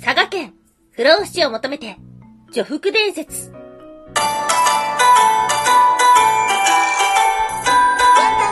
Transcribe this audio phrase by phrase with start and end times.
[0.00, 0.54] 佐賀県、
[0.92, 1.96] 不老不死を求めて、
[2.52, 3.50] 女福伝説。
[3.50, 4.22] ワンタ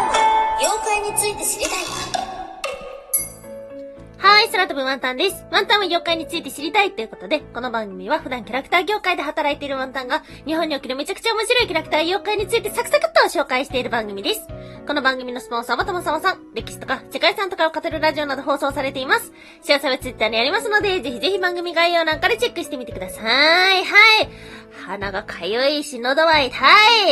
[0.02, 1.70] ンは妖怪について知りた
[2.02, 2.05] い。
[4.56, 5.44] 空飛ぶワンタンです。
[5.52, 14.40] ワンタンは妖怪について知りたいということで、この番組は普段キャラクター業界で働いているワンタンが、日本におけるめちゃくちゃ面白いキャラクター妖怪についてサクサクっと紹介している番組です。
[14.86, 19.30] この番組のスポンサーはともさまさん、歴史とか世界遺産とかを語るラジオなど放送されています。
[19.62, 23.84] 詳細はツイッターにありますので、ぜひぜひ番組概要欄からチェックしてみてください。
[23.84, 24.28] はい。
[24.86, 26.56] 鼻がかゆいし、喉は痛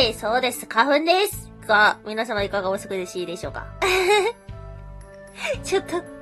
[0.09, 0.15] い。
[0.15, 1.51] そうです、花粉です。
[1.67, 3.67] が、皆様いかがお過ごしでしょうか？
[5.63, 6.14] ちょっと、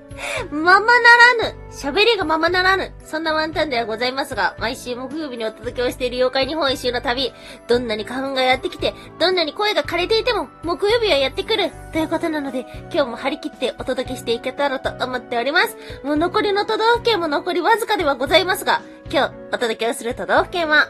[0.52, 1.56] ままならぬ。
[1.72, 2.94] 喋りがままならぬ。
[3.04, 7.34] そんなワンタンではございますが、毎週木曜日にお届けをしている妖怪日本一周の旅、
[7.68, 11.72] どんなに花粉がやってきて、どんなに声が枯れていても、木曜日はやってくる。
[11.92, 15.78] ということなので、今日も張り切ってお届けしていけたらと思っております。
[16.04, 20.90] もう残りの都道府県も残りわずかではございますが、今日お届けをする都道府県は、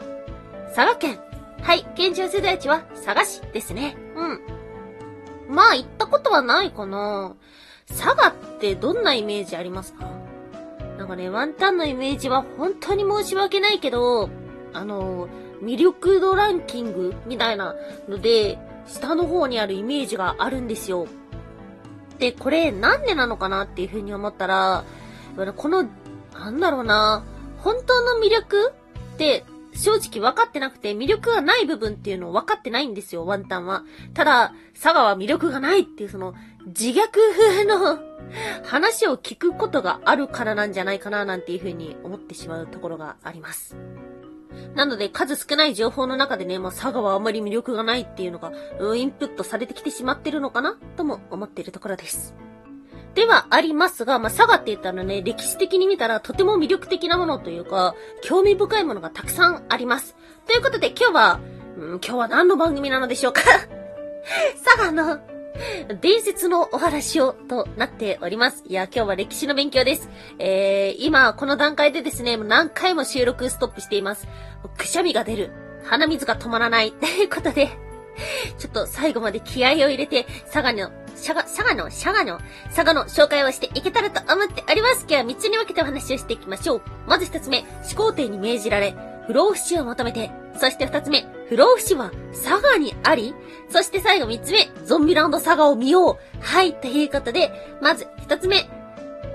[0.74, 1.20] 佐賀県。
[1.62, 3.96] はい、現状世代地は佐賀市ですね。
[4.16, 4.40] うん。
[5.48, 7.34] まあ、行ったことはないかな。
[7.98, 10.10] 佐賀ってどんなイメージありますか？
[10.98, 14.30] なんかね、ワンタンのイメージは本当に申し訳ないけど、
[14.72, 15.28] あの、
[15.62, 17.74] 魅力度ランキングみたいな
[18.08, 21.06] ので、下の方にあるイメージがあるんですよ。
[22.18, 24.84] で、これなんでなのかなっていうふうに思ったら、
[25.56, 25.88] この、
[26.32, 27.24] なんだろうな、
[27.58, 28.72] 本当の魅力
[29.14, 33.84] って正直分かってなくて魅力がない部分っていうのを分かってないんですよ、ワンタンは。
[34.14, 36.34] ただ、佐賀は魅力がないっていうその
[36.66, 37.98] 自虐風の
[38.64, 43.76] 話を聞くことがあるからなんじゃないかななんていうふうに思ってしまうところがあります。
[44.74, 48.52] なので、数少ない情報の中でね、まあ、佐賀はあまり魅力がないっていうのが、
[48.94, 52.34] インプットされてきてしまってるのかなとも思っているところです。
[53.14, 60.16] ではありますが、まあ、佐賀って言ったらね、歴史的に見たらとても魅力的なものというか、興味深いものがたくさんあります。
[60.46, 61.40] ということで今日は、
[61.78, 63.42] うん、今日は何の番組なのでしょうか？
[64.64, 65.20] 佐賀の
[66.00, 68.64] 伝説のお話をとなっております。
[68.66, 70.08] いや、今日は歴史の勉強です。
[70.38, 74.26] えー、今、この段階でですね、何回も収録ストップしています。
[74.76, 75.52] くしゃみが出る。
[75.84, 76.92] 鼻水が止まらない。
[76.92, 77.68] ということで、
[78.58, 80.90] ちょっと最後まで気合を入れて、佐賀の、
[81.24, 85.06] 佐賀、佐賀の、佐賀の、佐賀の紹介をしていけたらと思っております。
[85.08, 86.82] 今日は3つに分けてお話をしていきましょう。
[87.06, 88.94] まず1つ目、始皇帝に命じられ、
[89.26, 93.34] 不老不死を求めて、そして2つ目、不老不死は佐賀にあり
[93.70, 98.68] そして最後3つ目、ゾンビランド佐賀を見ようはい、ということで、まず1つ目、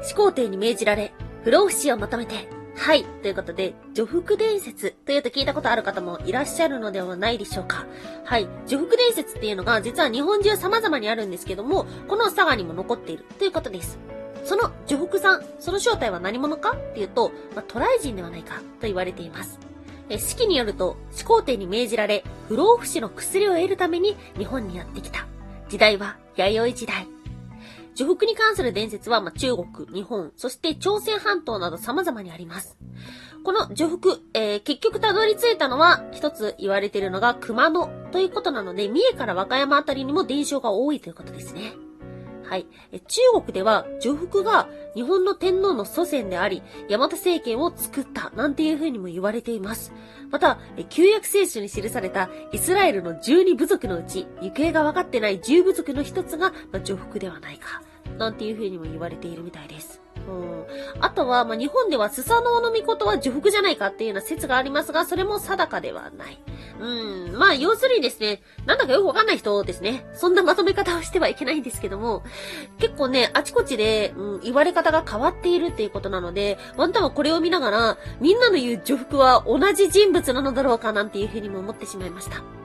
[0.04, 1.12] 始皇帝に命じられ、
[1.44, 3.04] 不老不死を求めて、はい。
[3.04, 7.86] ということで、女福伝説というと聞いたことある方もいらっしゃるのではないでしょうか。
[8.24, 8.48] はい。
[8.68, 14.00] 女福伝説っていうのが実は日本中様々にあるんですけども、この佐賀にも残っているということです。
[14.46, 19.60] その女福さん、その正体は何者かっていうと、まあ、渡来人ではないかと言われています。
[20.08, 25.28] え、式によると、始皇帝に命じられ、不老不死の薬を得るために日本にやってきた。
[25.68, 27.19] 時代は弥生時代。
[27.98, 32.78] 呪福に関する伝説は、まあ、中国、日本、そして朝鮮半島など様々にあります。
[33.44, 41.74] この呪福、えー、結局たどり着いたのは、一つ言われているのが熊野ということなので、三重から和歌山あたりにも伝承が多いということですね。
[42.50, 42.66] はい。
[43.08, 49.94] 中国では、女福が日本の天皇の祖先であり、大和政権を作ったなんていう風にも言われています。
[50.32, 50.58] また、
[50.90, 57.84] 旧約聖書に記されたイスラエルの12部族のうち、行方が分かってない10部族の一つが、まあ、女福ではないか。
[58.18, 60.02] なんていう風にも言われているみたいです。
[60.30, 61.04] うん。
[61.04, 66.40] あとは、まあ、日本ではスサノオノミコトは呪福じゃないかっていうような説がありますが、それも定かではない。
[66.80, 67.38] うん。
[67.38, 70.06] まあ、要するにですね、なんだかよくわかんない人ですね。
[70.14, 72.24] そんなまとめ方をしてはいけないんですけども、
[72.80, 82.59] 結構ね、あちこちで、うん、言われ方が変わっているっていうことなので、ワンタンはこれを見ながら、みんなの言う呪福は同じ人物なのだろうかなんていうふうにも思ってしまいました。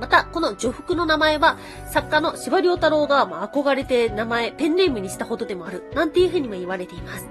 [0.00, 1.58] また、この女服の名前は、
[1.90, 7.28] 作家の司馬遼太郎が、まあ、憧れて名前、ペンネームにしたほどでもある、なんていうふうにも言われています。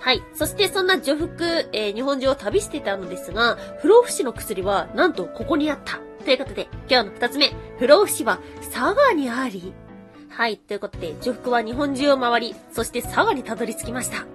[0.00, 0.22] はい。
[0.34, 5.98] そしてそんな女服、えー、日本中を旅してたのですが、不老不死の薬は、なんとここにあった。
[6.24, 8.40] ということで、今日の二つ目、不老不死は
[8.72, 9.72] 佐賀にあり。
[10.28, 10.58] はい。
[10.58, 14.26] ということで、女服は日本中を回り、そして佐賀にたどり着きました。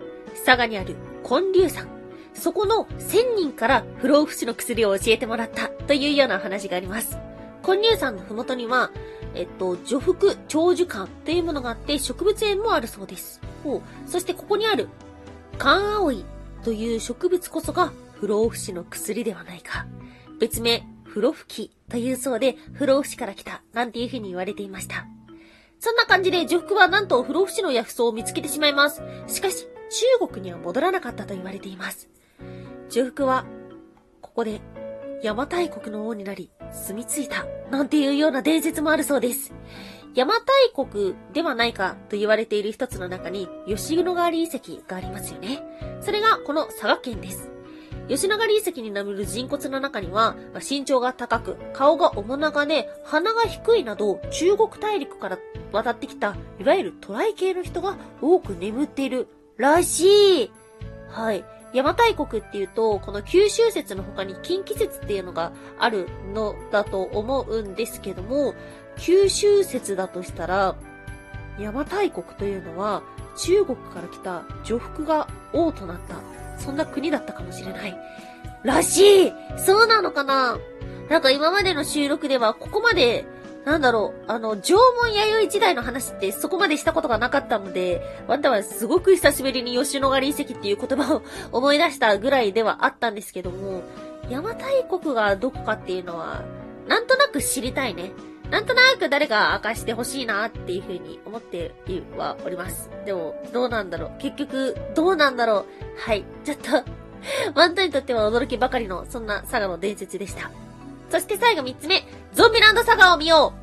[0.46, 1.88] 佐賀にある金龍山。
[2.34, 7.18] そこの千人から不老不死の薬を教えてもらったというような話があります。
[7.66, 8.92] 根乳山のふもとには、
[9.34, 13.42] えっと、除服長寿館っていうものがあって植物園もあるそうです。
[13.64, 14.90] ほそしてここにある、
[15.58, 16.26] カンアオイ
[16.64, 19.86] という植物こそが不老不死の薬ではないか。
[20.40, 25.06] 別名、不老不気というそうで、不老不死から来た、なんていうふうに言われていました。
[25.80, 29.02] そんな感じで、除服はなんと不老不死の薬草を見つけてしまいます。
[29.28, 29.68] しかし、
[30.20, 32.10] 中国には戻らなかったと言われています。
[32.90, 33.46] 重複は、
[34.22, 34.62] ここで
[35.24, 39.54] 邪馬台国の王になり、住み着いた、なんていうような伝説もあるそうです。
[40.16, 40.46] 邪馬台
[40.76, 45.64] 国ではないかと言われている一つの中に、吉野ヶ里遺跡がありますよね。
[46.02, 47.52] それがこの佐賀県です。
[48.10, 50.36] 吉野ヶ里遺跡に眠る人骨の中には、
[50.68, 55.38] 身長が高く、顔が面長で、鼻が低いなど、中国大陸から
[55.72, 59.28] 渡ってきた、いわゆるトライ系の人が多く眠っている
[59.58, 60.52] らしい。
[61.10, 61.46] はい。
[61.74, 68.54] 邪馬台国っていうと、この九州説の他に近畿説っていうのがあるのだと思うんですけども、
[68.98, 70.76] 九州説だとしたら、
[71.58, 73.04] 邪馬台国というのは
[73.38, 76.16] 中国から来た女服が王となった、
[76.58, 77.98] そんな国だったかもしれない。
[78.64, 80.58] らしいそうなのかな？
[81.10, 83.26] なんか今までの収録ではここまで
[83.66, 91.22] なんだろう、あの、縄文弥生時代の話ってそこまでしたことがなかったので、ワンタはすごく久しぶりに吉野ヶ里遺跡っていう言葉を
[91.52, 93.84] 思い出したぐらいではあったんですけども、
[94.24, 96.44] 邪馬台国がどこかっていうのは、
[96.88, 98.12] なんとなく知りたいね。
[98.50, 101.72] なんとなく誰か明かしてほしいなっていうふうに思って
[102.18, 102.90] はおります。
[103.06, 104.12] でも、どうなんだろう。
[104.20, 105.66] 結局、どうなんだろう。
[105.98, 106.26] はい。
[106.44, 106.84] ちょっと
[107.56, 110.52] ワンタにとっては驚きばかりの、そんな佐賀の伝説でした。
[111.10, 112.04] そして最後3つ目、
[112.34, 113.54] ゾンビランドサガを見よ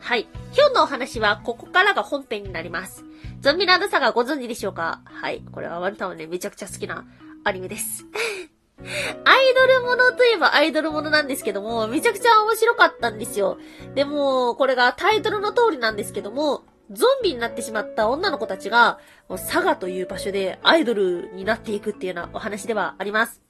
[0.00, 0.26] うはい。
[0.56, 3.04] 今日のお話はここからが本編になります。
[3.40, 5.02] ゾンビランドサガご存知でしょうか？
[5.04, 5.42] はい。
[5.52, 7.04] これはワンタンはね、めちゃくちゃ好きな
[7.44, 8.06] アニメです。
[8.80, 13.58] アイドルものといえばアイドルものなんですけども、めちゃくちゃ面白かったんですよ。
[13.94, 18.98] でも、これがタイトルの通りなんですけども、ゾンビになってしまった女の子たちが、
[19.28, 23.42] もう佐賀という場所でアイドルになっていくっていうようなお話ではあります。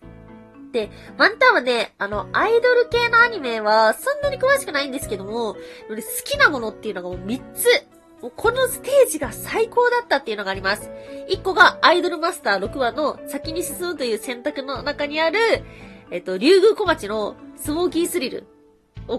[0.72, 5.58] で、ワンタンはね、あの、アイドル系のアニメはそんなに詳しくないんですけども、好
[6.24, 7.66] きなものっていうのがもう3つ。
[8.22, 10.90] もうこのステージが最高だったっていうのがあります。
[11.28, 15.38] 1個がアイドルマスター6話の先に進むという選択の中にある、
[16.10, 18.46] えっと、竜宮小町のスモーキースリル。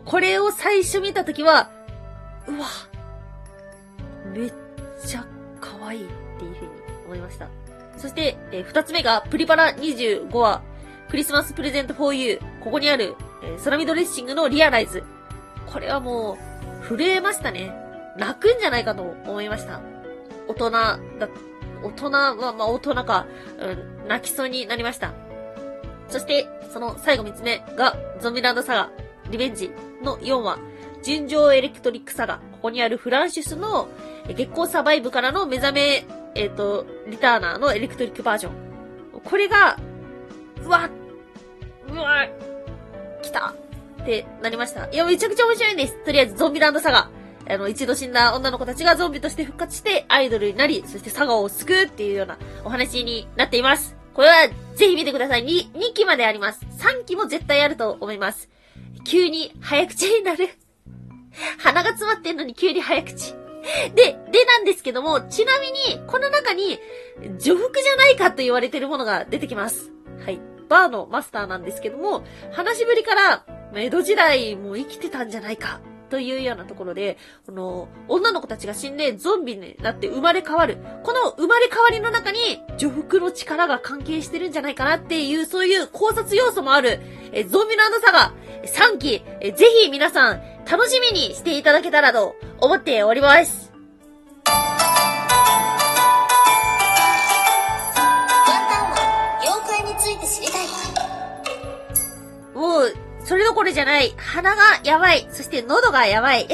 [0.06, 1.70] これを最初見たときは、
[2.48, 2.68] うわ、
[4.34, 4.54] めっ
[5.06, 5.26] ちゃ
[5.62, 6.08] 可愛いっ
[6.40, 6.72] ていうふうに
[7.06, 7.50] 思いました。
[7.98, 10.62] そして、えー、二つ目がプリパラ25話、
[11.10, 12.40] クリスマスプレゼント for you。
[12.62, 15.04] ここにある、えー、ソラミドレッシングのリアライズ。
[15.66, 16.38] これはも
[16.84, 17.74] う、震えましたね。
[18.18, 19.80] 泣くんじゃないかと思いました。
[20.48, 21.00] 大人だ、
[21.82, 23.26] 大人は、まあ大人か、
[23.60, 25.14] うん、泣きそうになりました。
[26.10, 28.90] そして、その最後三つ目が、ゾンビランドサガ、
[29.30, 29.72] リベンジ
[30.04, 30.60] の4話、
[31.04, 32.38] 純情エレクトリックサガ。
[32.52, 33.88] ここにあるフランシスの
[34.28, 36.06] 月光サバイブからの目覚め、
[36.36, 38.54] えっ、ー、と、リターナーのエレクトリックバージョン。
[39.24, 39.78] これが、
[40.68, 40.90] うわ
[41.90, 42.28] うわ
[43.22, 43.56] 来た
[44.02, 44.90] ってなりました。
[44.92, 46.06] いや、めちゃくちゃ面白いんです。
[46.06, 47.10] とりあえず、ゾンビランドサガ。
[47.50, 53.96] あの、一度死んだ女の子たちがゾンビとして復活してアイドルになり、そしてサガを救うっていうようなお話になっています。
[54.14, 55.46] これは、ぜひ見てください。
[55.46, 56.66] 2、2期まであります。
[56.80, 58.50] 3期も絶対あると思います。
[59.06, 60.50] 急に早口になる。
[61.60, 63.34] 鼻が詰まってんのに急に早口。
[63.96, 66.80] で、でなんですけども、ちなみに、この中に、
[67.40, 69.92] 女服じゃないかと言われてるものが出てきます。
[70.68, 80.78] バーのマスターなんですけども、話しぶりから、江戸時代も生きてたんじゃないか、というようなところで、この、女の子たちが死んでゾンビになって生まれ変わる。
[81.04, 87.00] この生まれ変わりの中に、女服の力が関係してるんじゃないかなっていう、そういう考察要素もある、
[87.34, 93.67] えゾンビランドサガ3期、えぜひ皆さん、楽しみにしていただけたらと思っております。
[103.58, 104.14] ころじゃない。
[104.18, 105.28] 鼻がやばい。
[105.32, 106.48] そして喉がやばい。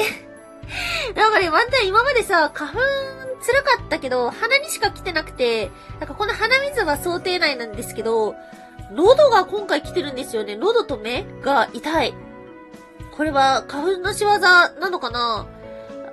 [1.14, 5.70] なんかね、ワンタン今までさ、花粉辛かったけど、鼻にしか来てなくて、
[6.00, 8.34] なんかこの鼻水は想定内なんですけど、
[8.90, 10.56] 喉が今回来てるんですよね。
[10.56, 12.14] 喉と目が痛い。
[13.12, 15.46] これは花粉の仕業なのかな？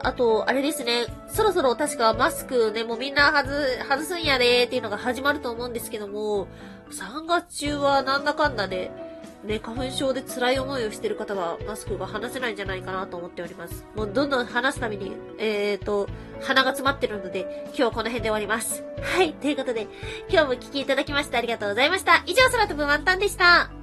[0.04, 1.06] あと、あれですね。
[1.30, 3.48] そろそろ確かマスクね、もうみんな外、
[3.88, 6.48] 外すんやでーっていうのが始まると思うんですけども、
[6.92, 9.11] 3月中はなんだかんだで、ね、
[9.44, 13.86] ね花粉症で辛い思いをしてる方は、マスクが話せないんじゃないかなと思っております。
[13.96, 16.08] もうどんどん話すために、えーと、
[16.42, 18.84] 鼻が詰まってるので、今日はこの辺で終わります。
[19.02, 19.88] はい、ということで、
[20.30, 22.24] 今日も聞きいただきましてありがとうございました。
[22.26, 23.81] 以上、空飛ぶワンタンでした。